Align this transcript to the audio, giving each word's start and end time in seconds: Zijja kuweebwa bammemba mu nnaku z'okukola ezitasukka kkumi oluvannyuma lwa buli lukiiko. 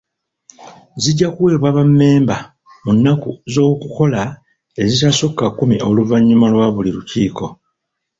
Zijja 1.01 1.27
kuweebwa 1.35 1.69
bammemba 1.75 2.37
mu 2.83 2.91
nnaku 2.95 3.29
z'okukola 3.53 4.21
ezitasukka 4.81 5.45
kkumi 5.49 5.75
oluvannyuma 5.89 6.47
lwa 6.53 6.67
buli 6.75 6.91
lukiiko. 6.97 7.45